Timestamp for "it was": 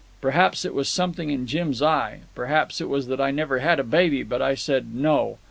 0.65-0.89, 2.81-3.05